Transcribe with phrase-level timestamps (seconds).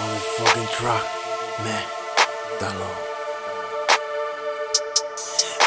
[0.00, 1.04] fucking truck,
[1.64, 1.82] man.
[2.60, 2.90] Dalo.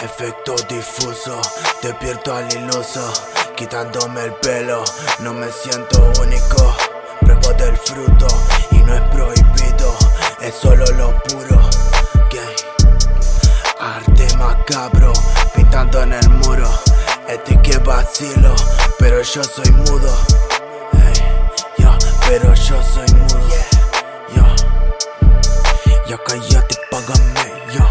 [0.01, 1.41] Efecto difuso,
[1.81, 3.11] despierto al iluso,
[3.55, 4.83] quitándome el pelo,
[5.19, 6.75] no me siento único.
[7.21, 8.27] Pruebo del fruto
[8.71, 9.95] y no es prohibido,
[10.41, 11.69] es solo lo puro.
[12.29, 12.55] Gay.
[13.79, 15.13] Arte macabro,
[15.55, 16.69] pintando en el muro.
[17.27, 18.55] Este que vacilo,
[18.99, 20.15] pero yo soy mudo.
[22.29, 23.46] Pero yo soy mudo.
[26.17, 27.45] Yo cállate, págame.
[27.73, 27.85] Yo,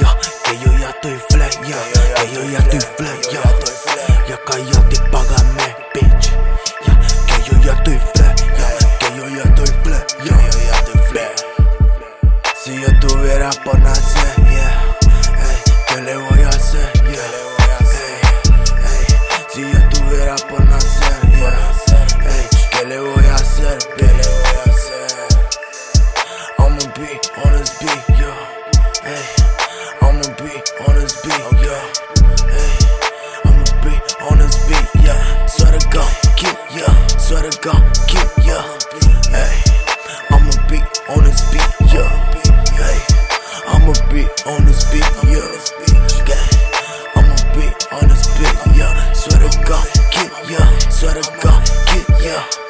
[0.00, 0.08] yo,
[0.44, 1.56] que yo ya estoy flex.
[1.60, 1.76] Yo,
[2.16, 3.28] que yo ya estoy flex.
[3.30, 3.40] Yo,
[4.28, 6.32] yo cállate, págame, bitch.
[6.84, 6.92] Yo,
[7.28, 8.42] que yo ya estoy flex.
[8.42, 8.66] Yo,
[8.98, 10.16] que yo ya estoy flex.
[10.24, 11.44] Yo, yo ya estoy flex.
[12.56, 14.96] Si yo tuviera por nacer, yeah.
[15.38, 16.33] Ey, ¿qué le voy
[26.94, 28.30] be on this beat, yo.
[30.00, 30.54] I'ma be
[30.86, 31.74] on this beat, yo.
[32.54, 32.70] Ey,
[33.44, 35.46] I'ma be on this beat, yeah.
[35.46, 37.06] Swear to God, keep, yeah.
[37.18, 37.82] Swear to God,
[38.44, 38.62] yeah.
[40.30, 40.78] I'ma be
[41.10, 42.10] on this beat, yeah.
[42.78, 42.98] Hey,
[43.66, 45.50] I'ma be on oh, this beat, yeah.
[46.30, 46.46] Yeah,
[47.16, 49.12] I'ma be on this beat, yeah.
[49.12, 50.78] Swear to God, keep, yeah.
[50.90, 52.63] Swear to God, keep, yeah.